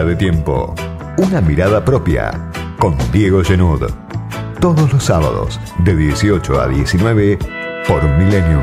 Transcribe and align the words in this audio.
De 0.00 0.16
tiempo. 0.16 0.74
Una 1.18 1.42
mirada 1.42 1.84
propia. 1.84 2.50
Con 2.78 2.96
Diego 3.12 3.44
Genud. 3.44 3.82
Todos 4.58 4.90
los 4.90 5.04
sábados, 5.04 5.60
de 5.84 5.94
18 5.94 6.58
a 6.58 6.68
19, 6.68 7.38
por 7.86 8.02
Millennium. 8.16 8.62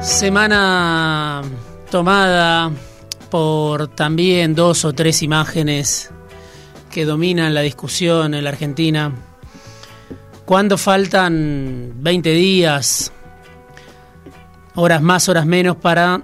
Semana 0.00 1.42
tomada 1.88 2.72
por 3.30 3.86
también 3.86 4.56
dos 4.56 4.84
o 4.84 4.92
tres 4.92 5.22
imágenes 5.22 6.10
que 6.96 7.04
dominan 7.04 7.52
la 7.52 7.60
discusión 7.60 8.32
en 8.32 8.42
la 8.42 8.48
Argentina. 8.48 9.12
Cuando 10.46 10.78
faltan 10.78 11.92
20 11.96 12.30
días, 12.30 13.12
horas 14.76 15.02
más, 15.02 15.28
horas 15.28 15.44
menos, 15.44 15.76
para 15.76 16.22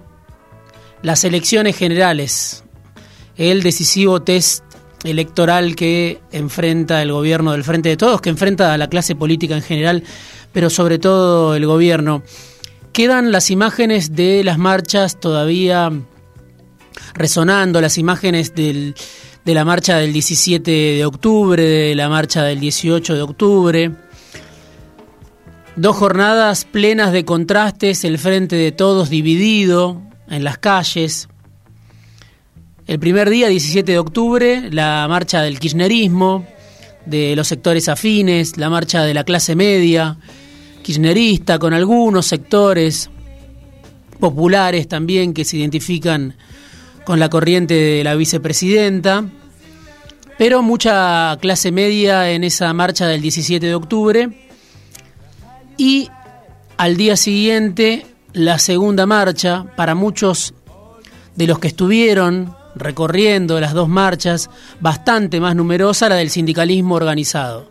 las 1.02 1.24
elecciones 1.24 1.77
generales, 1.77 2.64
el 3.36 3.62
decisivo 3.62 4.22
test 4.22 4.64
electoral 5.04 5.77
que 5.77 6.22
enfrenta 6.32 7.02
el 7.02 7.12
gobierno 7.12 7.52
del 7.52 7.64
Frente 7.64 7.91
de 7.91 7.98
Todos, 7.98 8.22
que 8.22 8.30
enfrenta 8.30 8.72
a 8.72 8.78
la 8.78 8.88
clase 8.88 9.14
política 9.14 9.54
en 9.54 9.62
general, 9.62 10.02
pero 10.54 10.70
sobre 10.70 10.98
todo 10.98 11.54
el 11.54 11.66
gobierno. 11.66 12.22
Quedan 12.94 13.30
las 13.30 13.50
imágenes 13.50 14.16
de 14.16 14.42
las 14.42 14.56
marchas 14.56 15.20
todavía 15.20 15.92
resonando, 17.12 17.82
las 17.82 17.98
imágenes 17.98 18.54
del, 18.54 18.94
de 19.44 19.54
la 19.54 19.64
marcha 19.64 19.98
del 19.98 20.12
17 20.12 20.70
de 20.70 21.04
octubre, 21.04 21.62
de 21.62 21.94
la 21.94 22.08
marcha 22.08 22.44
del 22.44 22.60
18 22.60 23.14
de 23.14 23.22
octubre. 23.22 23.90
Dos 25.74 25.96
jornadas 25.96 26.64
plenas 26.64 27.12
de 27.12 27.24
contrastes, 27.24 28.04
el 28.04 28.18
frente 28.18 28.56
de 28.56 28.72
todos 28.72 29.10
dividido 29.10 30.02
en 30.28 30.44
las 30.44 30.58
calles. 30.58 31.28
El 32.86 32.98
primer 32.98 33.30
día, 33.30 33.48
17 33.48 33.90
de 33.90 33.98
octubre, 33.98 34.70
la 34.70 35.06
marcha 35.08 35.42
del 35.42 35.58
kirchnerismo, 35.58 36.46
de 37.06 37.34
los 37.34 37.48
sectores 37.48 37.88
afines, 37.88 38.56
la 38.58 38.70
marcha 38.70 39.02
de 39.02 39.14
la 39.14 39.24
clase 39.24 39.56
media, 39.56 40.18
kirchnerista, 40.82 41.58
con 41.58 41.74
algunos 41.74 42.26
sectores 42.26 43.10
populares 44.20 44.86
también 44.86 45.34
que 45.34 45.44
se 45.44 45.56
identifican 45.56 46.36
con 47.05 47.19
la 47.19 47.28
corriente 47.28 47.75
de 47.75 48.05
la 48.05 48.14
vicepresidenta, 48.14 49.25
pero 50.39 50.62
mucha 50.62 51.36
clase 51.41 51.72
media 51.72 52.31
en 52.31 52.44
esa 52.44 52.72
marcha 52.72 53.06
del 53.06 53.22
17 53.22 53.64
de 53.64 53.75
octubre 53.75 54.48
y 55.77 56.09
al 56.77 56.97
día 56.97 57.17
siguiente 57.17 58.06
la 58.33 58.59
segunda 58.59 59.06
marcha 59.06 59.67
para 59.77 59.94
muchos 59.94 60.55
de 61.36 61.47
los 61.47 61.59
que 61.59 61.69
estuvieron 61.69 62.55
recorriendo 62.75 63.61
las 63.61 63.75
dos 63.75 63.89
marchas, 63.89 64.50
bastante 64.81 65.41
más 65.41 65.55
numerosa 65.55 66.09
la 66.09 66.16
del 66.16 66.31
sindicalismo 66.31 66.94
organizado, 66.94 67.70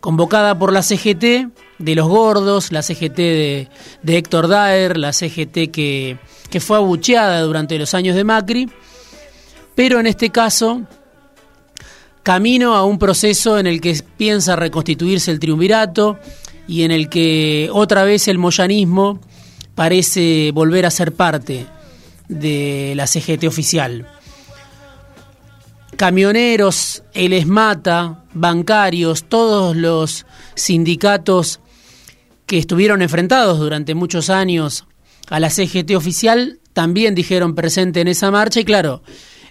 convocada 0.00 0.58
por 0.58 0.72
la 0.72 0.82
CGT 0.82 1.48
de 1.78 1.94
los 1.94 2.08
gordos, 2.08 2.72
la 2.72 2.82
CGT 2.82 3.16
de, 3.16 3.68
Héctor 4.06 4.48
Daer, 4.48 4.96
la 4.96 5.12
CGT 5.12 5.70
que, 5.70 6.18
que 6.50 6.60
fue 6.60 6.76
abucheada 6.76 7.40
durante 7.42 7.78
los 7.78 7.94
años 7.94 8.16
de 8.16 8.24
Macri, 8.24 8.68
pero 9.74 10.00
en 10.00 10.06
este 10.06 10.30
caso 10.30 10.82
camino 12.22 12.74
a 12.74 12.84
un 12.84 12.98
proceso 12.98 13.58
en 13.58 13.66
el 13.66 13.80
que 13.80 14.02
piensa 14.16 14.56
reconstituirse 14.56 15.30
el 15.30 15.38
triunvirato 15.38 16.18
y 16.66 16.82
en 16.82 16.90
el 16.90 17.08
que 17.08 17.70
otra 17.72 18.04
vez 18.04 18.28
el 18.28 18.38
moyanismo 18.38 19.20
parece 19.74 20.50
volver 20.52 20.84
a 20.84 20.90
ser 20.90 21.14
parte 21.14 21.66
de 22.28 22.92
la 22.96 23.06
CGT 23.06 23.44
oficial. 23.44 24.06
Camioneros, 25.96 27.02
el 27.14 27.32
ESMATA, 27.32 28.24
bancarios, 28.34 29.24
todos 29.24 29.74
los 29.74 30.26
sindicatos 30.54 31.60
que 32.46 32.58
estuvieron 32.58 33.02
enfrentados 33.02 33.58
durante 33.58 33.94
muchos 33.94 34.30
años 34.30 34.86
a 35.30 35.40
la 35.40 35.50
CGT 35.50 35.94
oficial, 35.96 36.60
también 36.72 37.14
dijeron 37.14 37.54
presente 37.54 38.00
en 38.00 38.08
esa 38.08 38.30
marcha 38.30 38.60
y 38.60 38.64
claro, 38.64 39.02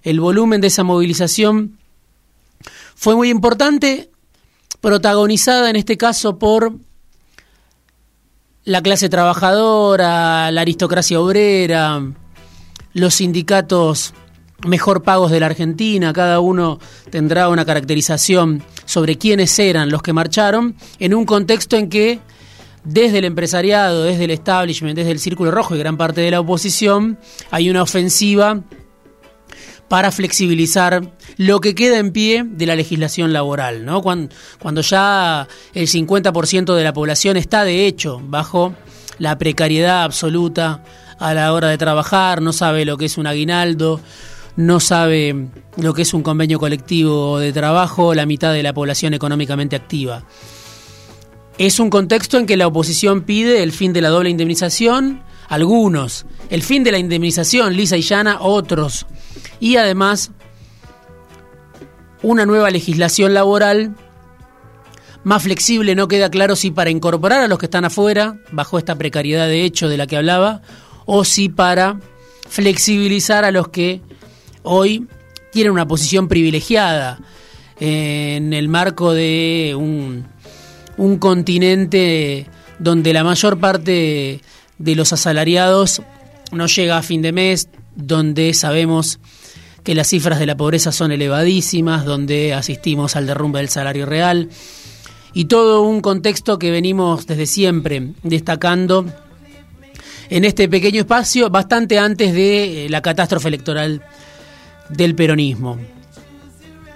el 0.03 0.19
volumen 0.19 0.61
de 0.61 0.67
esa 0.67 0.83
movilización 0.83 1.77
fue 2.95 3.15
muy 3.15 3.29
importante, 3.29 4.09
protagonizada 4.81 5.69
en 5.69 5.75
este 5.75 5.97
caso 5.97 6.39
por 6.39 6.73
la 8.63 8.81
clase 8.81 9.09
trabajadora, 9.09 10.51
la 10.51 10.61
aristocracia 10.61 11.19
obrera, 11.19 12.01
los 12.93 13.15
sindicatos 13.15 14.13
mejor 14.65 15.03
pagos 15.03 15.31
de 15.31 15.39
la 15.39 15.45
Argentina, 15.45 16.13
cada 16.13 16.39
uno 16.39 16.79
tendrá 17.09 17.49
una 17.49 17.65
caracterización 17.65 18.63
sobre 18.85 19.17
quiénes 19.17 19.57
eran 19.59 19.89
los 19.89 20.01
que 20.01 20.13
marcharon, 20.13 20.75
en 20.99 21.13
un 21.13 21.25
contexto 21.25 21.75
en 21.75 21.89
que 21.89 22.19
desde 22.87 23.17
el 23.17 23.25
empresariado, 23.25 24.03
desde 24.03 24.23
el 24.23 24.31
establishment, 24.31 24.95
desde 24.95 25.11
el 25.11 25.19
Círculo 25.19 25.51
Rojo 25.51 25.75
y 25.75 25.79
gran 25.79 25.97
parte 25.97 26.21
de 26.21 26.31
la 26.31 26.39
oposición, 26.39 27.19
hay 27.51 27.69
una 27.69 27.83
ofensiva 27.83 28.61
para 29.89 30.11
flexibilizar 30.11 31.13
lo 31.37 31.59
que 31.59 31.75
queda 31.75 31.97
en 31.97 32.11
pie 32.11 32.45
de 32.45 32.65
la 32.65 32.75
legislación 32.75 33.33
laboral, 33.33 33.85
¿no? 33.85 34.01
Cuando, 34.01 34.33
cuando 34.59 34.81
ya 34.81 35.47
el 35.73 35.87
50% 35.87 36.75
de 36.75 36.83
la 36.83 36.93
población 36.93 37.35
está 37.37 37.63
de 37.63 37.87
hecho 37.87 38.21
bajo 38.23 38.73
la 39.19 39.37
precariedad 39.37 40.03
absoluta 40.03 40.83
a 41.19 41.33
la 41.33 41.51
hora 41.53 41.67
de 41.67 41.77
trabajar, 41.77 42.41
no 42.41 42.53
sabe 42.53 42.85
lo 42.85 42.97
que 42.97 43.05
es 43.05 43.17
un 43.17 43.27
aguinaldo, 43.27 43.99
no 44.55 44.79
sabe 44.79 45.49
lo 45.75 45.93
que 45.93 46.03
es 46.03 46.13
un 46.13 46.23
convenio 46.23 46.57
colectivo 46.57 47.39
de 47.39 47.51
trabajo, 47.51 48.13
la 48.13 48.25
mitad 48.25 48.53
de 48.53 48.63
la 48.63 48.73
población 48.73 49.13
económicamente 49.13 49.75
activa. 49.75 50.23
Es 51.57 51.79
un 51.79 51.89
contexto 51.89 52.37
en 52.37 52.45
que 52.45 52.55
la 52.55 52.67
oposición 52.67 53.21
pide 53.21 53.63
el 53.63 53.71
fin 53.71 53.91
de 53.91 54.01
la 54.01 54.09
doble 54.09 54.29
indemnización, 54.29 55.23
algunos, 55.49 56.27
el 56.51 56.61
fin 56.61 56.83
de 56.83 56.91
la 56.91 56.99
indemnización 56.99 57.75
lisa 57.75 57.97
y 57.97 58.01
llana, 58.01 58.37
otros, 58.41 59.07
y 59.59 59.77
además 59.77 60.31
una 62.21 62.45
nueva 62.45 62.69
legislación 62.69 63.33
laboral 63.33 63.95
más 65.23 65.43
flexible, 65.43 65.95
no 65.95 66.07
queda 66.07 66.29
claro 66.29 66.55
si 66.55 66.71
para 66.71 66.91
incorporar 66.91 67.41
a 67.41 67.47
los 67.47 67.57
que 67.57 67.65
están 67.65 67.85
afuera, 67.85 68.37
bajo 68.51 68.77
esta 68.77 68.95
precariedad 68.95 69.47
de 69.47 69.63
hecho 69.63 69.89
de 69.89 69.97
la 69.97 70.05
que 70.05 70.17
hablaba, 70.17 70.61
o 71.05 71.25
si 71.25 71.49
para 71.49 71.99
flexibilizar 72.47 73.45
a 73.45 73.51
los 73.51 73.69
que 73.69 74.01
hoy 74.61 75.07
tienen 75.51 75.73
una 75.73 75.87
posición 75.87 76.27
privilegiada 76.27 77.19
en 77.79 78.53
el 78.53 78.69
marco 78.69 79.13
de 79.13 79.75
un 79.77 80.25
un 80.97 81.17
continente 81.17 82.47
donde 82.79 83.13
la 83.13 83.23
mayor 83.23 83.59
parte 83.59 84.41
de 84.77 84.95
los 84.95 85.13
asalariados 85.13 86.01
no 86.51 86.67
llega 86.67 86.97
a 86.97 87.03
fin 87.03 87.21
de 87.21 87.31
mes, 87.31 87.69
donde 87.95 88.53
sabemos 88.53 89.19
que 89.83 89.95
las 89.95 90.07
cifras 90.07 90.39
de 90.39 90.45
la 90.45 90.57
pobreza 90.57 90.91
son 90.91 91.11
elevadísimas, 91.11 92.05
donde 92.05 92.53
asistimos 92.53 93.15
al 93.15 93.27
derrumbe 93.27 93.59
del 93.59 93.69
salario 93.69 94.05
real 94.05 94.49
y 95.33 95.45
todo 95.45 95.83
un 95.83 96.01
contexto 96.01 96.57
que 96.57 96.71
venimos 96.71 97.27
desde 97.27 97.45
siempre 97.45 98.13
destacando 98.23 99.05
en 100.29 100.45
este 100.45 100.67
pequeño 100.67 101.01
espacio 101.01 101.49
bastante 101.49 101.99
antes 101.99 102.33
de 102.33 102.85
eh, 102.85 102.89
la 102.89 103.01
catástrofe 103.01 103.47
electoral 103.47 104.01
del 104.89 105.15
peronismo. 105.15 105.77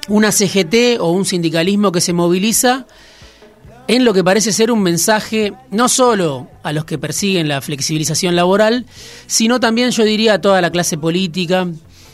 Una 0.07 0.31
CGT 0.31 0.99
o 0.99 1.11
un 1.11 1.25
sindicalismo 1.25 1.91
que 1.91 2.01
se 2.01 2.13
moviliza 2.13 2.87
en 3.91 4.05
lo 4.05 4.13
que 4.13 4.23
parece 4.23 4.53
ser 4.53 4.71
un 4.71 4.81
mensaje 4.81 5.51
no 5.69 5.89
solo 5.89 6.47
a 6.63 6.71
los 6.71 6.85
que 6.85 6.97
persiguen 6.97 7.49
la 7.49 7.59
flexibilización 7.59 8.37
laboral, 8.37 8.85
sino 9.27 9.59
también 9.59 9.91
yo 9.91 10.05
diría 10.05 10.35
a 10.35 10.39
toda 10.39 10.61
la 10.61 10.71
clase 10.71 10.97
política, 10.97 11.67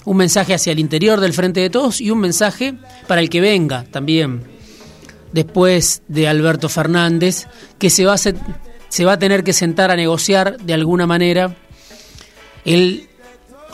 un 0.04 0.18
mensaje 0.18 0.56
hacia 0.56 0.72
el 0.72 0.80
interior 0.80 1.20
del 1.20 1.34
Frente 1.34 1.60
de 1.60 1.70
Todos 1.70 2.02
y 2.02 2.10
un 2.10 2.18
mensaje 2.18 2.74
para 3.06 3.22
el 3.22 3.30
que 3.30 3.42
venga 3.42 3.86
también 3.92 4.42
después 5.32 6.02
de 6.08 6.28
Alberto 6.28 6.68
Fernández, 6.68 7.46
que 7.78 7.92
se 7.92 8.06
va 8.06 8.16
a, 8.16 8.18
se 8.18 9.06
va 9.06 9.12
a 9.12 9.20
tener 9.20 9.44
que 9.44 9.54
sentar 9.54 9.92
a 9.92 9.96
negociar 9.96 10.58
de 10.58 10.74
alguna 10.74 11.06
manera 11.06 11.58
el 12.66 13.08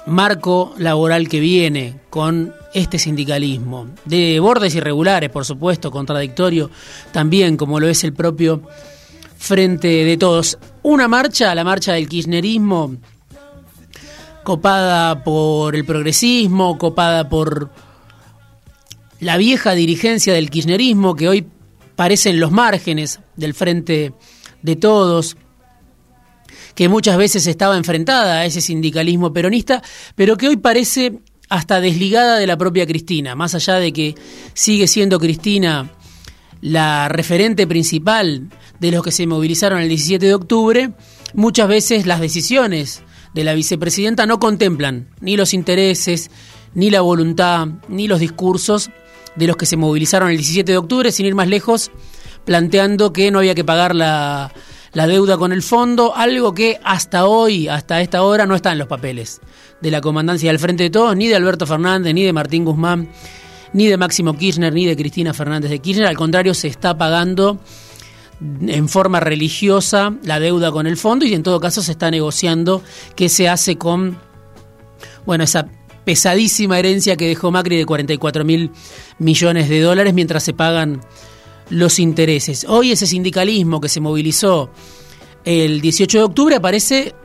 marco 0.08 0.76
laboral 0.78 1.30
que 1.30 1.40
viene 1.40 2.02
con 2.10 2.54
este 2.74 3.00
sindicalismo, 3.00 3.90
de 4.06 4.40
bordes 4.40 4.76
irregulares, 4.76 5.30
por 5.30 5.46
supuesto, 5.46 5.92
contradictorio 5.92 6.70
también, 7.12 7.58
como 7.58 7.80
lo 7.80 7.88
es 7.88 8.04
el 8.04 8.14
propio 8.14 8.64
Frente 9.38 9.88
de 10.06 10.18
Todos. 10.18 10.58
Una 10.84 11.08
marcha, 11.08 11.54
la 11.54 11.64
marcha 11.64 11.94
del 11.94 12.08
kirchnerismo, 12.08 12.96
copada 14.44 15.24
por 15.24 15.76
el 15.76 15.86
progresismo, 15.86 16.78
copada 16.78 17.30
por 17.30 17.70
la 19.20 19.38
vieja 19.38 19.74
dirigencia 19.74 20.34
del 20.34 20.50
kirchnerismo 20.50 21.16
que 21.16 21.30
hoy 21.30 21.48
parece 21.96 22.30
en 22.30 22.40
los 22.40 22.52
márgenes 22.52 23.20
del 23.36 23.54
frente 23.54 24.14
de 24.62 24.76
todos, 24.76 25.38
que 26.76 26.90
muchas 26.90 27.18
veces 27.18 27.48
estaba 27.48 27.78
enfrentada 27.78 28.40
a 28.40 28.46
ese 28.46 28.62
sindicalismo 28.62 29.32
peronista, 29.32 29.82
pero 30.16 30.38
que 30.38 30.48
hoy 30.48 30.58
parece 30.58 31.20
hasta 31.54 31.80
desligada 31.80 32.40
de 32.40 32.48
la 32.48 32.58
propia 32.58 32.88
Cristina, 32.88 33.36
más 33.36 33.54
allá 33.54 33.76
de 33.76 33.94
que 33.94 34.16
sigue 34.56 34.88
siendo 34.88 35.20
Cristina 35.20 35.92
la 36.62 37.10
referente 37.10 37.68
principal 37.68 38.50
de 38.80 38.90
los 38.90 39.04
que 39.04 39.12
se 39.12 39.28
movilizaron 39.28 39.80
el 39.80 39.88
17 39.88 40.26
de 40.26 40.34
octubre, 40.34 40.94
muchas 41.36 41.68
veces 41.68 42.08
las 42.08 42.22
decisiones 42.22 43.04
de 43.36 43.44
la 43.44 43.54
vicepresidenta 43.54 44.26
no 44.26 44.40
contemplan 44.40 45.10
ni 45.22 45.38
los 45.38 45.54
intereses, 45.54 46.32
ni 46.74 46.90
la 46.90 47.02
voluntad, 47.02 47.68
ni 47.88 48.08
los 48.08 48.20
discursos 48.20 48.90
de 49.36 49.46
los 49.46 49.56
que 49.56 49.68
se 49.68 49.78
movilizaron 49.78 50.32
el 50.32 50.38
17 50.38 50.72
de 50.72 50.78
octubre, 50.80 51.12
sin 51.12 51.28
ir 51.28 51.36
más 51.36 51.48
lejos, 51.48 51.92
planteando 52.46 53.14
que 53.14 53.30
no 53.30 53.38
había 53.38 53.54
que 53.54 53.64
pagar 53.64 53.94
la, 53.94 54.52
la 54.94 55.08
deuda 55.08 55.38
con 55.38 55.52
el 55.52 55.64
fondo, 55.64 56.16
algo 56.16 56.54
que 56.54 56.80
hasta 56.84 57.26
hoy, 57.26 57.68
hasta 57.68 58.02
esta 58.02 58.24
hora, 58.24 58.46
no 58.46 58.56
está 58.56 58.72
en 58.72 58.78
los 58.78 58.88
papeles 58.88 59.42
de 59.82 59.92
la 59.92 60.02
comandancia 60.02 60.52
del 60.52 60.60
Frente 60.60 60.84
de 60.84 60.90
Todos, 60.90 61.16
ni 61.16 61.28
de 61.28 61.36
Alberto 61.36 61.66
Fernández, 61.66 62.14
ni 62.14 62.24
de 62.24 62.34
Martín 62.34 62.64
Guzmán, 62.64 63.10
ni 63.74 63.88
de 63.88 63.98
Máximo 63.98 64.38
Kirchner, 64.38 64.72
ni 64.74 64.86
de 64.86 64.96
Cristina 64.96 65.34
Fernández 65.34 65.72
de 65.72 65.80
Kirchner. 65.80 66.08
Al 66.08 66.18
contrario, 66.18 66.54
se 66.54 66.68
está 66.68 66.98
pagando 66.98 67.60
en 68.62 68.90
forma 68.90 69.20
religiosa 69.20 70.14
la 70.24 70.40
deuda 70.40 70.72
con 70.72 70.86
el 70.86 70.98
fondo 70.98 71.26
y 71.26 71.34
en 71.34 71.44
todo 71.44 71.60
caso 71.60 71.82
se 71.82 71.92
está 71.92 72.12
negociando 72.12 72.82
qué 73.16 73.30
se 73.30 73.48
hace 73.48 73.78
con 73.78 74.18
bueno, 75.26 75.44
esa 75.46 75.68
pesadísima 76.04 76.78
herencia 76.78 77.16
que 77.16 77.28
dejó 77.28 77.52
Macri 77.52 77.78
de 77.78 77.86
44 77.86 78.44
mil 78.44 78.72
millones 79.20 79.70
de 79.70 79.80
dólares 79.80 80.14
mientras 80.14 80.44
se 80.44 80.54
pagan 80.54 81.02
los 81.70 82.00
intereses. 82.00 82.66
Hoy 82.68 82.92
ese 82.92 83.08
sindicalismo 83.08 83.82
que 83.82 83.90
se 83.90 84.00
movilizó 84.00 84.70
el 85.46 85.82
18 85.82 86.18
de 86.18 86.24
octubre 86.24 86.56
aparece 86.56 87.16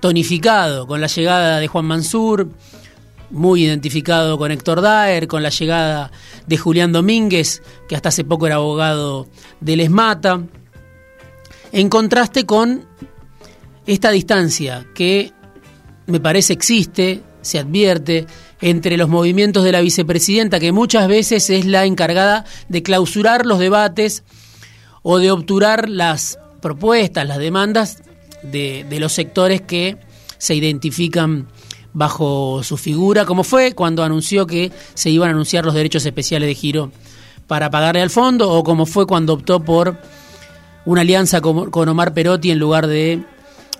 tonificado 0.00 0.86
con 0.86 1.00
la 1.00 1.06
llegada 1.06 1.60
de 1.60 1.68
Juan 1.68 1.84
Mansur, 1.84 2.48
muy 3.30 3.64
identificado 3.64 4.38
con 4.38 4.50
Héctor 4.50 4.80
Daer, 4.80 5.28
con 5.28 5.42
la 5.42 5.50
llegada 5.50 6.10
de 6.46 6.56
Julián 6.56 6.92
Domínguez, 6.92 7.62
que 7.88 7.96
hasta 7.96 8.08
hace 8.08 8.24
poco 8.24 8.46
era 8.46 8.56
abogado 8.56 9.28
del 9.60 9.80
ESMATA, 9.80 10.42
en 11.72 11.88
contraste 11.88 12.46
con 12.46 12.86
esta 13.86 14.10
distancia 14.10 14.86
que 14.94 15.32
me 16.06 16.18
parece 16.18 16.52
existe, 16.52 17.22
se 17.40 17.58
advierte, 17.58 18.26
entre 18.60 18.96
los 18.96 19.08
movimientos 19.08 19.64
de 19.64 19.72
la 19.72 19.80
vicepresidenta, 19.80 20.60
que 20.60 20.72
muchas 20.72 21.08
veces 21.08 21.48
es 21.50 21.66
la 21.66 21.84
encargada 21.84 22.44
de 22.68 22.82
clausurar 22.82 23.46
los 23.46 23.58
debates 23.58 24.22
o 25.02 25.18
de 25.18 25.30
obturar 25.30 25.88
las 25.88 26.38
propuestas, 26.60 27.26
las 27.26 27.38
demandas 27.38 28.02
de, 28.42 28.86
los 28.98 29.12
sectores 29.12 29.60
que 29.60 29.96
se 30.38 30.54
identifican 30.54 31.48
bajo 31.92 32.62
su 32.62 32.76
figura, 32.76 33.24
como 33.24 33.44
fue 33.44 33.74
cuando 33.74 34.04
anunció 34.04 34.46
que 34.46 34.70
se 34.94 35.10
iban 35.10 35.28
a 35.28 35.32
anunciar 35.32 35.64
los 35.64 35.74
derechos 35.74 36.06
especiales 36.06 36.48
de 36.48 36.54
giro 36.54 36.92
para 37.46 37.70
pagarle 37.70 38.00
al 38.02 38.10
fondo, 38.10 38.50
o 38.50 38.62
como 38.62 38.86
fue 38.86 39.06
cuando 39.06 39.32
optó 39.32 39.60
por 39.60 39.96
una 40.84 41.00
alianza 41.00 41.40
con, 41.40 41.88
Omar 41.88 42.14
Perotti 42.14 42.50
en 42.50 42.58
lugar 42.58 42.86
de 42.86 43.24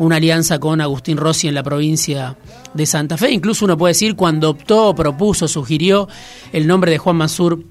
una 0.00 0.16
alianza 0.16 0.58
con 0.58 0.80
Agustín 0.80 1.16
Rossi 1.16 1.46
en 1.46 1.54
la 1.54 1.62
provincia 1.62 2.36
de 2.74 2.86
Santa 2.86 3.16
Fe. 3.16 3.30
Incluso 3.30 3.64
uno 3.64 3.78
puede 3.78 3.92
decir 3.92 4.16
cuando 4.16 4.50
optó, 4.50 4.94
propuso, 4.94 5.46
sugirió 5.46 6.08
el 6.52 6.66
nombre 6.66 6.90
de 6.90 6.98
Juan 6.98 7.16
Mansur 7.16 7.62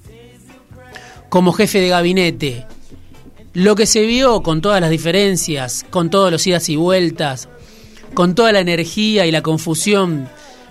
como 1.29 1.51
jefe 1.51 1.81
de 1.81 1.89
gabinete 1.89 2.65
lo 3.53 3.75
que 3.75 3.85
se 3.85 4.05
vio 4.05 4.41
con 4.41 4.61
todas 4.61 4.79
las 4.79 4.89
diferencias, 4.89 5.85
con 5.89 6.09
todos 6.09 6.31
los 6.31 6.45
idas 6.45 6.69
y 6.69 6.75
vueltas, 6.75 7.49
con 8.13 8.35
toda 8.35 8.51
la 8.51 8.59
energía 8.59 9.25
y 9.25 9.31
la 9.31 9.41
confusión 9.41 10.29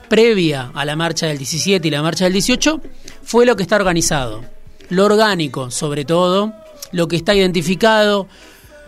previa 0.09 0.71
a 0.75 0.85
la 0.85 0.97
marcha 0.97 1.27
del 1.27 1.39
17 1.39 1.87
y 1.87 1.91
la 1.91 2.03
marcha 2.03 2.25
del 2.25 2.33
18, 2.35 2.81
fue 3.23 3.47
lo 3.47 3.57
que 3.57 3.63
está 3.63 3.77
organizado. 3.77 4.43
Lo 4.89 5.05
orgánico, 5.05 5.71
sobre 5.71 6.05
todo, 6.05 6.55
lo 6.93 7.09
que 7.09 7.17
está 7.17 7.35
identificado, 7.35 8.29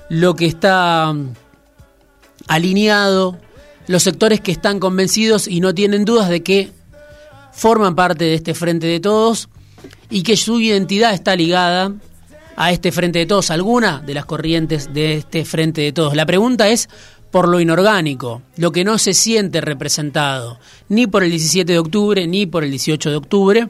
lo 0.09 0.35
que 0.35 0.47
está 0.47 1.15
alineado, 2.49 3.39
los 3.87 4.03
sectores 4.03 4.41
que 4.41 4.53
están 4.53 4.79
convencidos 4.81 5.49
y 5.49 5.61
no 5.61 5.75
tienen 5.75 6.05
dudas 6.05 6.29
de 6.29 6.43
que 6.43 6.73
forman 7.53 7.95
parte 7.95 8.25
de 8.25 8.35
este 8.35 8.55
frente 8.55 8.87
de 8.87 9.01
todos 9.01 9.49
y 10.09 10.23
que 10.23 10.37
su 10.37 10.61
identidad 10.61 11.15
está 11.15 11.37
ligada 11.37 11.93
a 12.57 12.73
este 12.73 12.93
Frente 12.93 13.21
de 13.21 13.27
Todos, 13.27 13.51
alguna 13.51 14.01
de 14.01 14.13
las 14.13 14.27
corrientes 14.27 14.93
de 14.93 15.15
este 15.15 15.47
Frente 15.47 15.81
de 15.81 15.93
Todos. 15.93 16.15
La 16.15 16.27
pregunta 16.27 16.69
es 16.69 16.91
por 17.31 17.49
lo 17.49 17.61
inorgánico, 17.61 18.43
lo 18.57 18.71
que 18.71 18.85
no 18.85 18.99
se 18.99 19.15
siente 19.15 19.61
representado, 19.61 20.59
ni 20.89 21.07
por 21.07 21.23
el 21.25 21.31
17 21.31 21.73
de 21.73 21.79
octubre, 21.79 22.27
ni 22.27 22.47
por 22.47 22.65
el 22.65 22.71
18 22.71 23.09
de 23.09 23.17
octubre, 23.17 23.69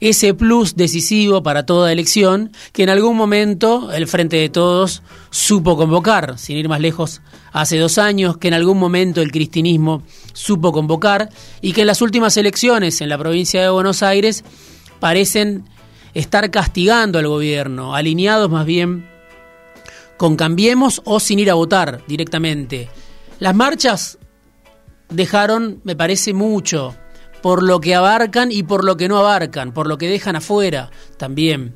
ese 0.00 0.32
plus 0.34 0.76
decisivo 0.76 1.42
para 1.42 1.66
toda 1.66 1.92
elección 1.92 2.52
que 2.72 2.82
en 2.82 2.88
algún 2.88 3.16
momento 3.16 3.92
el 3.92 4.06
Frente 4.06 4.36
de 4.36 4.48
Todos 4.48 5.02
supo 5.30 5.76
convocar, 5.76 6.38
sin 6.38 6.56
ir 6.56 6.68
más 6.68 6.80
lejos, 6.80 7.20
hace 7.52 7.78
dos 7.78 7.98
años, 7.98 8.38
que 8.38 8.48
en 8.48 8.54
algún 8.54 8.78
momento 8.78 9.20
el 9.20 9.30
cristinismo 9.30 10.02
supo 10.32 10.72
convocar 10.72 11.28
y 11.60 11.72
que 11.72 11.82
en 11.82 11.86
las 11.86 12.00
últimas 12.00 12.36
elecciones 12.36 13.00
en 13.00 13.10
la 13.10 13.18
provincia 13.18 13.62
de 13.62 13.68
Buenos 13.68 14.02
Aires 14.02 14.42
parecen 15.00 15.64
estar 16.14 16.50
castigando 16.50 17.18
al 17.18 17.28
gobierno, 17.28 17.94
alineados 17.94 18.50
más 18.50 18.66
bien 18.66 19.08
con 20.16 20.36
Cambiemos 20.36 21.00
o 21.04 21.20
sin 21.20 21.38
ir 21.38 21.50
a 21.50 21.54
votar 21.54 22.02
directamente. 22.06 22.88
Las 23.38 23.54
marchas 23.54 24.18
dejaron, 25.08 25.80
me 25.84 25.96
parece, 25.96 26.34
mucho 26.34 26.94
por 27.42 27.62
lo 27.62 27.80
que 27.80 27.94
abarcan 27.94 28.52
y 28.52 28.62
por 28.62 28.84
lo 28.84 28.96
que 28.96 29.08
no 29.08 29.18
abarcan, 29.18 29.72
por 29.72 29.86
lo 29.86 29.98
que 29.98 30.08
dejan 30.08 30.36
afuera 30.36 30.90
también 31.16 31.74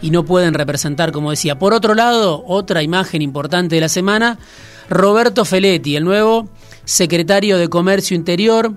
y 0.00 0.10
no 0.10 0.24
pueden 0.24 0.54
representar, 0.54 1.12
como 1.12 1.30
decía. 1.30 1.58
Por 1.58 1.74
otro 1.74 1.94
lado, 1.94 2.44
otra 2.46 2.82
imagen 2.82 3.22
importante 3.22 3.74
de 3.74 3.80
la 3.80 3.88
semana, 3.88 4.38
Roberto 4.88 5.44
Feletti, 5.44 5.96
el 5.96 6.04
nuevo 6.04 6.48
secretario 6.84 7.58
de 7.58 7.68
Comercio 7.68 8.16
Interior, 8.16 8.74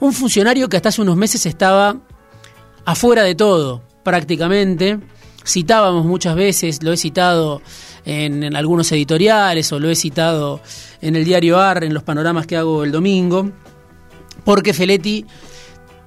un 0.00 0.12
funcionario 0.12 0.68
que 0.68 0.76
hasta 0.76 0.90
hace 0.90 1.02
unos 1.02 1.16
meses 1.16 1.46
estaba 1.46 1.96
afuera 2.84 3.22
de 3.22 3.34
todo, 3.34 3.82
prácticamente. 4.02 4.98
Citábamos 5.46 6.04
muchas 6.04 6.36
veces, 6.36 6.82
lo 6.82 6.92
he 6.92 6.96
citado 6.96 7.62
en, 8.04 8.54
algunos 8.54 8.90
editoriales 8.92 9.72
o 9.72 9.80
lo 9.80 9.88
he 9.88 9.94
citado 9.94 10.60
en 11.00 11.16
el 11.16 11.24
diario 11.24 11.58
AR, 11.58 11.84
en 11.84 11.94
los 11.94 12.02
panoramas 12.02 12.46
que 12.46 12.56
hago 12.56 12.84
el 12.84 12.92
domingo, 12.92 13.50
porque 14.44 14.74
Feletti 14.74 15.24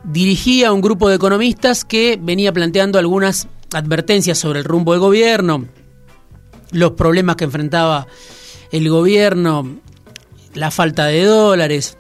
dirigía 0.03 0.71
un 0.71 0.81
grupo 0.81 1.09
de 1.09 1.15
economistas 1.15 1.85
que 1.85 2.17
venía 2.21 2.51
planteando 2.51 2.99
algunas 2.99 3.47
advertencias 3.73 4.37
sobre 4.37 4.59
el 4.59 4.65
rumbo 4.65 4.91
del 4.93 5.01
gobierno, 5.01 5.67
los 6.71 6.91
problemas 6.91 7.35
que 7.35 7.45
enfrentaba 7.45 8.07
el 8.71 8.89
gobierno, 8.89 9.79
la 10.53 10.71
falta 10.71 11.05
de 11.05 11.23
dólares, 11.23 11.97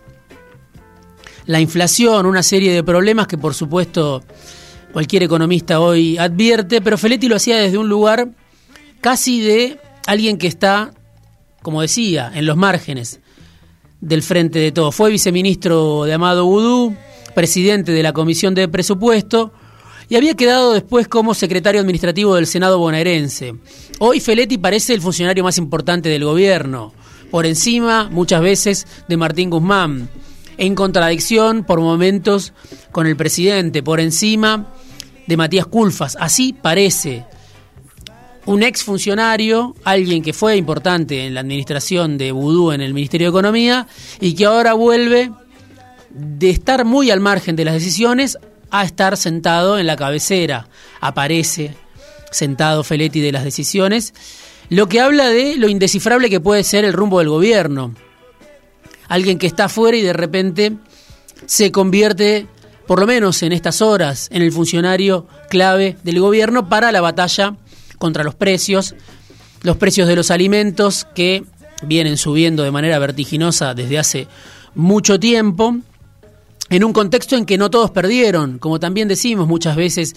la 1.45 1.59
inflación, 1.59 2.25
una 2.25 2.43
serie 2.43 2.73
de 2.73 2.83
problemas 2.83 3.27
que 3.27 3.37
por 3.37 3.53
supuesto 3.53 4.23
cualquier 4.91 5.23
economista 5.23 5.79
hoy 5.79 6.17
advierte, 6.17 6.81
pero 6.81 6.97
Feletti 6.97 7.27
lo 7.27 7.35
hacía 7.35 7.57
desde 7.57 7.77
un 7.77 7.89
lugar 7.89 8.29
casi 8.99 9.41
de 9.41 9.79
alguien 10.05 10.37
que 10.37 10.47
está, 10.47 10.91
como 11.61 11.81
decía, 11.81 12.31
en 12.33 12.45
los 12.45 12.57
márgenes 12.57 13.19
del 13.99 14.23
frente 14.23 14.59
de 14.59 14.71
todo. 14.71 14.91
Fue 14.91 15.11
viceministro 15.11 16.03
de 16.03 16.13
Amado 16.13 16.45
Vudú, 16.45 16.95
presidente 17.33 17.91
de 17.91 18.03
la 18.03 18.13
Comisión 18.13 18.53
de 18.53 18.67
Presupuesto 18.67 19.51
y 20.09 20.15
había 20.15 20.35
quedado 20.35 20.73
después 20.73 21.07
como 21.07 21.33
secretario 21.33 21.79
administrativo 21.79 22.35
del 22.35 22.45
Senado 22.45 22.79
bonaerense. 22.79 23.55
Hoy 23.99 24.19
Feletti 24.19 24.57
parece 24.57 24.93
el 24.93 25.01
funcionario 25.01 25.43
más 25.43 25.57
importante 25.57 26.09
del 26.09 26.25
gobierno, 26.25 26.93
por 27.29 27.45
encima 27.45 28.09
muchas 28.11 28.41
veces 28.41 28.87
de 29.07 29.17
Martín 29.17 29.49
Guzmán, 29.49 30.09
en 30.57 30.75
contradicción 30.75 31.63
por 31.63 31.79
momentos 31.79 32.53
con 32.91 33.07
el 33.07 33.15
presidente, 33.15 33.83
por 33.83 33.99
encima 33.99 34.73
de 35.27 35.37
Matías 35.37 35.65
Culfas. 35.65 36.17
Así 36.19 36.53
parece 36.53 37.25
un 38.45 38.63
ex 38.63 38.83
funcionario, 38.83 39.75
alguien 39.83 40.21
que 40.21 40.33
fue 40.33 40.57
importante 40.57 41.25
en 41.25 41.33
la 41.33 41.41
administración 41.41 42.17
de 42.17 42.31
Vudú 42.31 42.71
en 42.71 42.81
el 42.81 42.93
Ministerio 42.93 43.27
de 43.27 43.29
Economía 43.29 43.87
y 44.19 44.33
que 44.33 44.45
ahora 44.45 44.73
vuelve 44.73 45.31
de 46.13 46.49
estar 46.49 46.85
muy 46.85 47.11
al 47.11 47.19
margen 47.19 47.55
de 47.55 47.65
las 47.65 47.73
decisiones 47.73 48.37
a 48.69 48.83
estar 48.83 49.17
sentado 49.17 49.77
en 49.77 49.87
la 49.87 49.95
cabecera. 49.95 50.67
Aparece 50.99 51.75
sentado 52.31 52.83
Feletti 52.83 53.19
de 53.19 53.31
las 53.31 53.43
decisiones, 53.43 54.13
lo 54.69 54.87
que 54.87 55.01
habla 55.01 55.27
de 55.27 55.57
lo 55.57 55.67
indescifrable 55.67 56.29
que 56.29 56.39
puede 56.39 56.63
ser 56.63 56.85
el 56.85 56.93
rumbo 56.93 57.19
del 57.19 57.29
gobierno. 57.29 57.93
Alguien 59.07 59.37
que 59.37 59.47
está 59.47 59.65
afuera 59.65 59.97
y 59.97 60.01
de 60.01 60.13
repente 60.13 60.73
se 61.45 61.71
convierte 61.71 62.47
por 62.87 62.99
lo 62.99 63.07
menos 63.07 63.43
en 63.43 63.51
estas 63.51 63.81
horas, 63.81 64.27
en 64.31 64.41
el 64.41 64.51
funcionario 64.51 65.27
clave 65.49 65.97
del 66.03 66.19
gobierno 66.19 66.69
para 66.69 66.91
la 66.91 67.01
batalla 67.01 67.55
contra 67.97 68.23
los 68.23 68.35
precios, 68.35 68.95
los 69.61 69.77
precios 69.77 70.07
de 70.07 70.15
los 70.15 70.31
alimentos 70.31 71.05
que 71.13 71.43
vienen 71.83 72.17
subiendo 72.17 72.63
de 72.63 72.71
manera 72.71 72.99
vertiginosa 72.99 73.73
desde 73.73 73.99
hace 73.99 74.27
mucho 74.75 75.19
tiempo, 75.19 75.77
en 76.69 76.83
un 76.83 76.93
contexto 76.93 77.35
en 77.35 77.45
que 77.45 77.57
no 77.57 77.69
todos 77.69 77.91
perdieron, 77.91 78.59
como 78.59 78.79
también 78.79 79.07
decimos 79.07 79.47
muchas 79.47 79.75
veces 79.75 80.15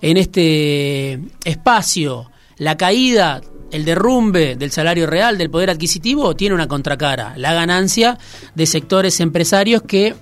en 0.00 0.16
este 0.16 1.20
espacio, 1.44 2.30
la 2.56 2.76
caída, 2.76 3.40
el 3.70 3.84
derrumbe 3.84 4.56
del 4.56 4.70
salario 4.70 5.06
real, 5.06 5.38
del 5.38 5.50
poder 5.50 5.70
adquisitivo, 5.70 6.34
tiene 6.34 6.54
una 6.54 6.68
contracara, 6.68 7.34
la 7.36 7.54
ganancia 7.54 8.18
de 8.54 8.66
sectores 8.66 9.20
empresarios 9.20 9.82
que 9.82 10.14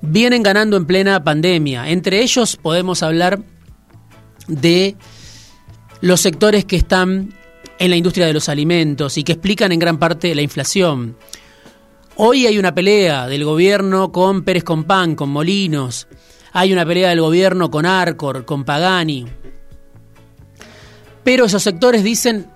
vienen 0.00 0.42
ganando 0.42 0.76
en 0.76 0.86
plena 0.86 1.22
pandemia. 1.24 1.88
Entre 1.90 2.22
ellos 2.22 2.56
podemos 2.56 3.02
hablar 3.02 3.40
de 4.46 4.96
los 6.00 6.20
sectores 6.20 6.64
que 6.64 6.76
están 6.76 7.34
en 7.78 7.90
la 7.90 7.96
industria 7.96 8.26
de 8.26 8.34
los 8.34 8.48
alimentos 8.48 9.16
y 9.16 9.24
que 9.24 9.32
explican 9.32 9.72
en 9.72 9.78
gran 9.78 9.98
parte 9.98 10.34
la 10.34 10.42
inflación. 10.42 11.16
Hoy 12.16 12.46
hay 12.46 12.58
una 12.58 12.72
pelea 12.72 13.26
del 13.26 13.44
gobierno 13.44 14.12
con 14.12 14.44
Pérez 14.44 14.62
Compán, 14.62 15.16
con 15.16 15.30
Molinos. 15.30 16.06
Hay 16.52 16.72
una 16.72 16.86
pelea 16.86 17.08
del 17.08 17.20
gobierno 17.20 17.72
con 17.72 17.86
Arcor, 17.86 18.44
con 18.44 18.64
Pagani. 18.64 19.26
Pero 21.24 21.46
esos 21.46 21.64
sectores 21.64 22.04
dicen 22.04 22.46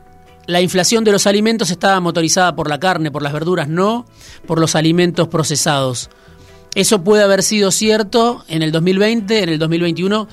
la 0.47 0.61
inflación 0.61 1.03
de 1.03 1.11
los 1.11 1.27
alimentos 1.27 1.73
estaba 1.73 1.99
motorizada 1.99 2.55
por 2.55 2.69
la 2.69 2.79
carne, 2.79 3.11
por 3.11 3.23
las 3.23 3.33
verduras, 3.33 3.69
no 3.69 4.07
por 4.47 4.61
los 4.61 4.77
alimentos 4.77 5.27
procesados. 5.27 6.09
Eso 6.77 7.03
puede 7.03 7.25
haber 7.25 7.43
sido 7.43 7.73
cierto 7.73 8.45
en 8.47 8.63
el 8.63 8.71
2020, 8.71 9.43
en 9.43 9.49
el 9.49 9.59
2021 9.59 10.29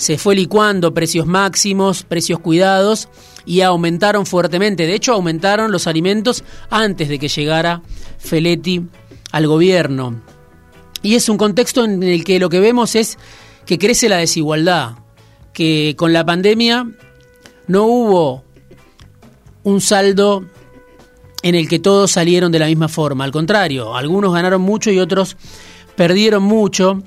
se 0.00 0.16
fue 0.16 0.34
licuando 0.34 0.94
precios 0.94 1.26
máximos, 1.26 2.04
precios 2.04 2.40
cuidados 2.40 3.10
y 3.44 3.60
aumentaron 3.60 4.24
fuertemente. 4.24 4.86
De 4.86 4.94
hecho, 4.94 5.12
aumentaron 5.12 5.70
los 5.72 5.86
alimentos 5.86 6.42
antes 6.70 7.10
de 7.10 7.18
que 7.18 7.28
llegara 7.28 7.82
Feletti 8.20 8.82
al 9.32 9.46
gobierno. 9.46 10.22
Y 11.02 11.14
es 11.14 11.28
un 11.28 11.36
contexto 11.36 11.84
en 11.84 12.02
el 12.02 12.24
que 12.24 12.38
lo 12.38 12.48
que 12.48 12.60
vemos 12.60 12.94
es 12.94 13.18
que 13.66 13.78
crece 13.78 14.08
la 14.08 14.18
desigualdad, 14.18 14.96
que 15.52 15.94
con 15.96 16.12
la 16.12 16.24
pandemia 16.24 16.86
no 17.66 17.84
hubo 17.84 18.44
un 19.62 19.80
saldo 19.80 20.44
en 21.42 21.54
el 21.54 21.68
que 21.68 21.78
todos 21.78 22.10
salieron 22.10 22.52
de 22.52 22.58
la 22.58 22.66
misma 22.66 22.88
forma. 22.88 23.24
Al 23.24 23.32
contrario, 23.32 23.96
algunos 23.96 24.32
ganaron 24.32 24.60
mucho 24.60 24.90
y 24.90 24.98
otros 24.98 25.36
perdieron 25.96 26.42
mucho. 26.42 27.02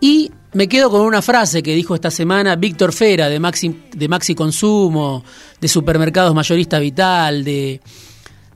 Y 0.00 0.30
me 0.52 0.68
quedo 0.68 0.90
con 0.90 1.00
una 1.00 1.22
frase 1.22 1.62
que 1.62 1.74
dijo 1.74 1.94
esta 1.94 2.10
semana 2.10 2.54
Víctor 2.56 2.92
Fera 2.92 3.28
de 3.28 3.40
Maxi, 3.40 3.74
de 3.92 4.08
Maxi 4.08 4.34
Consumo, 4.34 5.24
de 5.60 5.66
Supermercados 5.66 6.34
Mayorista 6.34 6.78
Vital, 6.78 7.42
de, 7.42 7.80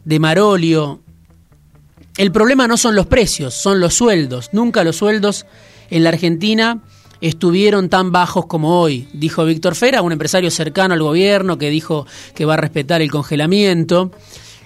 de 0.04 0.18
Marolio. 0.20 1.00
El 2.18 2.32
problema 2.32 2.66
no 2.66 2.76
son 2.76 2.96
los 2.96 3.06
precios, 3.06 3.54
son 3.54 3.78
los 3.78 3.94
sueldos. 3.94 4.50
Nunca 4.50 4.82
los 4.82 4.96
sueldos 4.96 5.46
en 5.88 6.02
la 6.02 6.08
Argentina 6.08 6.82
estuvieron 7.20 7.88
tan 7.88 8.10
bajos 8.10 8.46
como 8.46 8.80
hoy, 8.80 9.08
dijo 9.12 9.44
Víctor 9.44 9.76
Fera, 9.76 10.02
un 10.02 10.10
empresario 10.10 10.50
cercano 10.50 10.94
al 10.94 11.02
gobierno 11.02 11.58
que 11.58 11.70
dijo 11.70 12.06
que 12.34 12.44
va 12.44 12.54
a 12.54 12.56
respetar 12.56 13.02
el 13.02 13.10
congelamiento. 13.12 14.10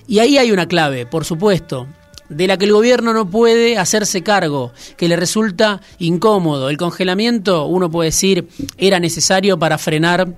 Y 0.08 0.20
ahí 0.20 0.38
hay 0.38 0.50
una 0.50 0.66
clave, 0.66 1.04
por 1.04 1.26
supuesto 1.26 1.86
de 2.30 2.46
la 2.46 2.56
que 2.56 2.64
el 2.64 2.72
gobierno 2.72 3.12
no 3.12 3.28
puede 3.28 3.76
hacerse 3.76 4.22
cargo, 4.22 4.72
que 4.96 5.06
le 5.06 5.16
resulta 5.16 5.82
incómodo. 5.98 6.70
El 6.70 6.78
congelamiento, 6.78 7.66
uno 7.66 7.90
puede 7.90 8.08
decir, 8.08 8.48
era 8.78 8.98
necesario 8.98 9.58
para 9.58 9.76
frenar 9.76 10.34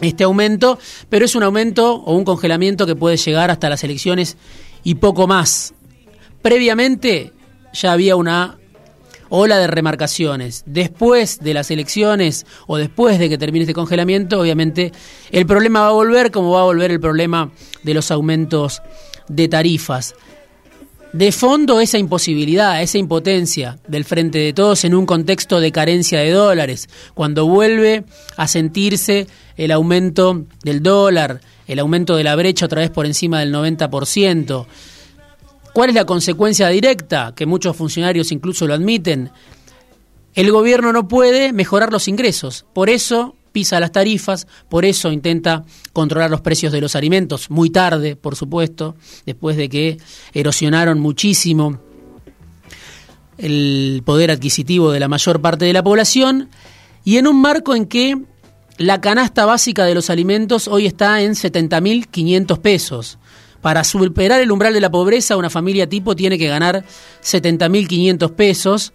este 0.00 0.22
aumento, 0.22 0.78
pero 1.08 1.24
es 1.24 1.34
un 1.34 1.42
aumento 1.42 1.96
o 1.96 2.14
un 2.14 2.22
congelamiento 2.22 2.86
que 2.86 2.94
puede 2.94 3.16
llegar 3.16 3.50
hasta 3.50 3.68
las 3.68 3.82
elecciones 3.82 4.36
y 4.84 4.94
poco 4.94 5.26
más. 5.26 5.74
Previamente 6.42 7.32
ya 7.72 7.92
había 7.92 8.16
una 8.16 8.58
ola 9.28 9.58
de 9.58 9.66
remarcaciones. 9.66 10.62
Después 10.66 11.40
de 11.40 11.54
las 11.54 11.70
elecciones 11.70 12.46
o 12.66 12.78
después 12.78 13.18
de 13.18 13.28
que 13.28 13.38
termine 13.38 13.64
este 13.64 13.74
congelamiento, 13.74 14.40
obviamente 14.40 14.92
el 15.30 15.46
problema 15.46 15.82
va 15.82 15.88
a 15.88 15.92
volver 15.92 16.30
como 16.30 16.52
va 16.52 16.60
a 16.60 16.64
volver 16.64 16.90
el 16.90 17.00
problema 17.00 17.50
de 17.82 17.94
los 17.94 18.10
aumentos 18.10 18.82
de 19.28 19.48
tarifas 19.48 20.14
de 21.12 21.32
fondo 21.32 21.80
esa 21.80 21.98
imposibilidad, 21.98 22.82
esa 22.82 22.98
impotencia 22.98 23.78
del 23.88 24.04
frente 24.04 24.38
de 24.38 24.52
todos 24.52 24.84
en 24.84 24.94
un 24.94 25.06
contexto 25.06 25.60
de 25.60 25.72
carencia 25.72 26.20
de 26.20 26.30
dólares, 26.30 26.88
cuando 27.14 27.46
vuelve 27.46 28.04
a 28.36 28.46
sentirse 28.46 29.26
el 29.56 29.70
aumento 29.70 30.44
del 30.62 30.82
dólar, 30.82 31.40
el 31.66 31.78
aumento 31.78 32.16
de 32.16 32.24
la 32.24 32.36
brecha 32.36 32.66
otra 32.66 32.82
vez 32.82 32.90
por 32.90 33.06
encima 33.06 33.40
del 33.40 33.52
90%. 33.54 34.66
¿Cuál 35.78 35.90
es 35.90 35.94
la 35.94 36.06
consecuencia 36.06 36.66
directa? 36.70 37.34
Que 37.36 37.46
muchos 37.46 37.76
funcionarios 37.76 38.32
incluso 38.32 38.66
lo 38.66 38.74
admiten. 38.74 39.30
El 40.34 40.50
gobierno 40.50 40.92
no 40.92 41.06
puede 41.06 41.52
mejorar 41.52 41.92
los 41.92 42.08
ingresos. 42.08 42.66
Por 42.72 42.90
eso 42.90 43.36
pisa 43.52 43.78
las 43.78 43.92
tarifas, 43.92 44.48
por 44.68 44.84
eso 44.84 45.12
intenta 45.12 45.64
controlar 45.92 46.32
los 46.32 46.40
precios 46.40 46.72
de 46.72 46.80
los 46.80 46.96
alimentos, 46.96 47.48
muy 47.48 47.70
tarde, 47.70 48.16
por 48.16 48.34
supuesto, 48.34 48.96
después 49.24 49.56
de 49.56 49.68
que 49.68 49.98
erosionaron 50.34 50.98
muchísimo 50.98 51.78
el 53.36 54.02
poder 54.04 54.32
adquisitivo 54.32 54.90
de 54.90 54.98
la 54.98 55.06
mayor 55.06 55.40
parte 55.40 55.64
de 55.64 55.74
la 55.74 55.84
población, 55.84 56.48
y 57.04 57.18
en 57.18 57.28
un 57.28 57.40
marco 57.40 57.76
en 57.76 57.86
que 57.86 58.18
la 58.78 59.00
canasta 59.00 59.46
básica 59.46 59.84
de 59.84 59.94
los 59.94 60.10
alimentos 60.10 60.66
hoy 60.66 60.86
está 60.86 61.22
en 61.22 61.34
70.500 61.34 62.58
pesos. 62.58 63.18
Para 63.60 63.84
superar 63.84 64.40
el 64.40 64.52
umbral 64.52 64.72
de 64.72 64.80
la 64.80 64.90
pobreza, 64.90 65.36
una 65.36 65.50
familia 65.50 65.88
tipo 65.88 66.14
tiene 66.14 66.38
que 66.38 66.48
ganar 66.48 66.84
70.500 67.22 68.34
pesos, 68.34 68.92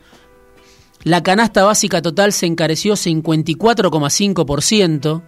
la 1.03 1.21
canasta 1.21 1.65
básica 1.65 2.01
total 2.01 2.31
se 2.31 2.45
encareció 2.45 2.93
54,5% 2.93 5.21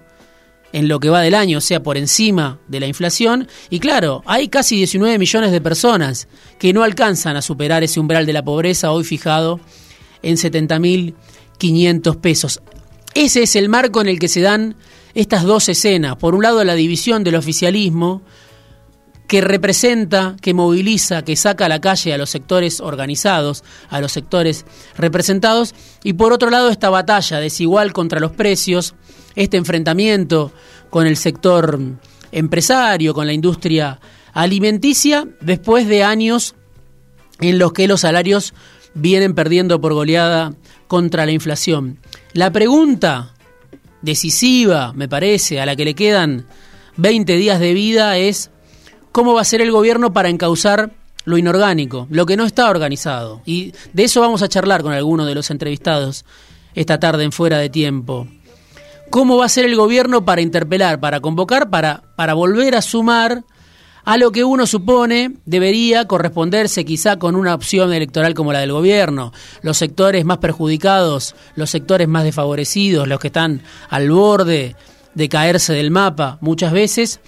en 0.71 0.87
lo 0.87 1.01
que 1.01 1.09
va 1.09 1.19
del 1.21 1.35
año, 1.35 1.57
o 1.57 1.61
sea, 1.61 1.83
por 1.83 1.97
encima 1.97 2.61
de 2.67 2.79
la 2.79 2.87
inflación. 2.87 3.49
Y 3.69 3.79
claro, 3.79 4.23
hay 4.25 4.47
casi 4.47 4.77
19 4.77 5.19
millones 5.19 5.51
de 5.51 5.59
personas 5.61 6.29
que 6.59 6.71
no 6.71 6.83
alcanzan 6.83 7.35
a 7.35 7.41
superar 7.41 7.83
ese 7.83 7.99
umbral 7.99 8.25
de 8.25 8.31
la 8.33 8.43
pobreza 8.43 8.91
hoy 8.91 9.03
fijado 9.03 9.59
en 10.21 10.37
70.500 10.37 12.21
pesos. 12.21 12.61
Ese 13.13 13.43
es 13.43 13.55
el 13.55 13.69
marco 13.69 14.01
en 14.01 14.07
el 14.07 14.17
que 14.19 14.27
se 14.27 14.41
dan 14.41 14.75
estas 15.13 15.43
dos 15.43 15.69
escenas. 15.69 16.17
Por 16.17 16.35
un 16.35 16.43
lado, 16.43 16.61
la 16.63 16.75
división 16.75 17.23
del 17.23 17.35
oficialismo, 17.35 18.21
que 19.27 19.41
representa, 19.41 20.35
que 20.41 20.53
moviliza, 20.53 21.23
que 21.23 21.35
saca 21.35 21.65
a 21.65 21.69
la 21.69 21.81
calle 21.81 22.13
a 22.13 22.17
los 22.17 22.29
sectores 22.29 22.79
organizados, 22.79 23.63
a 23.89 23.99
los 23.99 24.11
sectores 24.11 24.65
representados, 24.97 25.73
y 26.03 26.13
por 26.13 26.33
otro 26.33 26.49
lado 26.49 26.69
esta 26.69 26.89
batalla 26.89 27.39
desigual 27.39 27.93
contra 27.93 28.19
los 28.19 28.31
precios, 28.31 28.95
este 29.35 29.57
enfrentamiento 29.57 30.51
con 30.89 31.07
el 31.07 31.17
sector 31.17 31.79
empresario, 32.31 33.13
con 33.13 33.25
la 33.25 33.33
industria 33.33 33.99
alimenticia, 34.33 35.27
después 35.41 35.87
de 35.87 36.03
años 36.03 36.55
en 37.39 37.57
los 37.57 37.73
que 37.73 37.87
los 37.87 38.01
salarios 38.01 38.53
vienen 38.93 39.33
perdiendo 39.33 39.81
por 39.81 39.93
goleada 39.93 40.53
contra 40.87 41.25
la 41.25 41.31
inflación. 41.31 41.99
La 42.33 42.51
pregunta 42.51 43.33
decisiva, 44.01 44.93
me 44.93 45.09
parece, 45.09 45.59
a 45.59 45.65
la 45.65 45.75
que 45.75 45.85
le 45.85 45.95
quedan 45.95 46.45
20 46.97 47.35
días 47.35 47.59
de 47.59 47.73
vida 47.73 48.17
es 48.17 48.51
cómo 49.15 49.33
va 49.33 49.39
a 49.39 49.45
ser 49.45 49.61
el 49.61 49.71
gobierno 49.71 50.11
para 50.11 50.27
encauzar 50.27 50.91
lo 51.23 51.37
inorgánico, 51.37 52.05
lo 52.09 52.25
que 52.25 52.35
no 52.35 52.43
está 52.43 52.69
organizado. 52.69 53.41
Y 53.45 53.71
de 53.93 54.03
eso 54.03 54.19
vamos 54.19 54.41
a 54.41 54.49
charlar 54.49 54.83
con 54.83 54.91
algunos 54.91 55.25
de 55.25 55.33
los 55.33 55.51
entrevistados 55.51 56.25
esta 56.73 56.99
tarde 56.99 57.23
en 57.23 57.31
Fuera 57.31 57.57
de 57.59 57.69
Tiempo. 57.69 58.27
¿Cómo 59.09 59.37
va 59.37 59.45
a 59.45 59.49
ser 59.49 59.63
el 59.63 59.77
gobierno 59.77 60.25
para 60.25 60.41
interpelar, 60.41 60.99
para 60.99 61.21
convocar, 61.21 61.69
para, 61.69 62.03
para 62.17 62.33
volver 62.33 62.75
a 62.75 62.81
sumar 62.81 63.45
a 64.03 64.17
lo 64.17 64.33
que 64.33 64.43
uno 64.43 64.67
supone 64.67 65.31
debería 65.45 66.07
corresponderse 66.07 66.83
quizá 66.83 67.17
con 67.17 67.37
una 67.37 67.55
opción 67.55 67.93
electoral 67.93 68.33
como 68.33 68.51
la 68.51 68.59
del 68.59 68.73
gobierno? 68.73 69.31
Los 69.61 69.77
sectores 69.77 70.25
más 70.25 70.39
perjudicados, 70.39 71.35
los 71.55 71.69
sectores 71.69 72.09
más 72.09 72.25
desfavorecidos, 72.25 73.07
los 73.07 73.21
que 73.21 73.27
están 73.27 73.61
al 73.87 74.11
borde 74.11 74.75
de 75.13 75.29
caerse 75.29 75.71
del 75.71 75.89
mapa 75.89 76.37
muchas 76.41 76.73
veces, 76.73 77.21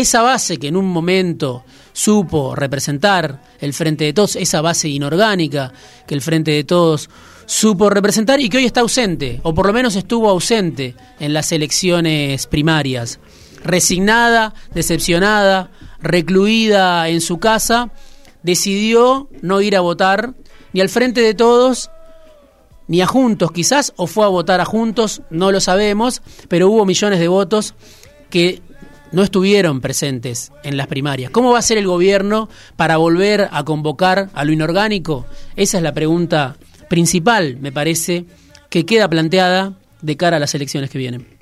esa 0.00 0.22
base 0.22 0.58
que 0.58 0.68
en 0.68 0.76
un 0.76 0.86
momento 0.86 1.64
supo 1.92 2.54
representar 2.56 3.42
el 3.60 3.72
Frente 3.72 4.04
de 4.04 4.12
Todos, 4.12 4.36
esa 4.36 4.60
base 4.60 4.88
inorgánica 4.88 5.72
que 6.06 6.14
el 6.14 6.20
Frente 6.20 6.50
de 6.50 6.64
Todos 6.64 7.08
supo 7.46 7.90
representar 7.90 8.40
y 8.40 8.48
que 8.48 8.56
hoy 8.58 8.64
está 8.64 8.80
ausente, 8.80 9.40
o 9.44 9.54
por 9.54 9.66
lo 9.66 9.72
menos 9.72 9.94
estuvo 9.96 10.28
ausente 10.28 10.96
en 11.20 11.32
las 11.32 11.52
elecciones 11.52 12.46
primarias. 12.46 13.20
Resignada, 13.62 14.54
decepcionada, 14.74 15.70
recluida 16.00 17.08
en 17.08 17.20
su 17.20 17.38
casa, 17.38 17.90
decidió 18.42 19.28
no 19.42 19.60
ir 19.60 19.76
a 19.76 19.80
votar 19.80 20.34
ni 20.72 20.80
al 20.80 20.88
Frente 20.88 21.20
de 21.20 21.34
Todos 21.34 21.90
ni 22.86 23.00
a 23.00 23.06
Juntos 23.06 23.52
quizás, 23.52 23.92
o 23.96 24.06
fue 24.06 24.24
a 24.24 24.28
votar 24.28 24.60
a 24.60 24.64
Juntos, 24.64 25.22
no 25.30 25.52
lo 25.52 25.60
sabemos, 25.60 26.20
pero 26.48 26.68
hubo 26.68 26.84
millones 26.84 27.20
de 27.20 27.28
votos 27.28 27.74
que 28.28 28.60
no 29.14 29.22
estuvieron 29.22 29.80
presentes 29.80 30.52
en 30.64 30.76
las 30.76 30.88
primarias. 30.88 31.30
¿Cómo 31.30 31.52
va 31.52 31.60
a 31.60 31.62
ser 31.62 31.78
el 31.78 31.86
gobierno 31.86 32.48
para 32.76 32.96
volver 32.96 33.48
a 33.52 33.64
convocar 33.64 34.28
a 34.34 34.44
lo 34.44 34.52
inorgánico? 34.52 35.24
Esa 35.56 35.76
es 35.76 35.82
la 35.82 35.94
pregunta 35.94 36.56
principal, 36.88 37.56
me 37.60 37.70
parece, 37.70 38.24
que 38.70 38.84
queda 38.84 39.08
planteada 39.08 39.74
de 40.02 40.16
cara 40.16 40.36
a 40.36 40.40
las 40.40 40.54
elecciones 40.54 40.90
que 40.90 40.98
vienen. 40.98 41.33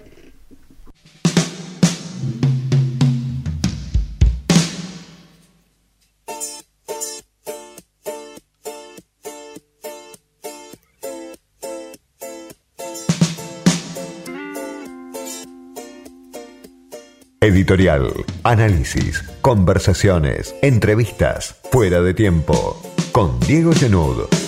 Editorial, 17.72 18.12
análisis, 18.42 19.24
conversaciones, 19.40 20.54
entrevistas, 20.60 21.54
fuera 21.70 22.02
de 22.02 22.12
tiempo, 22.12 22.78
con 23.12 23.40
Diego 23.40 23.72
Genud. 23.72 24.41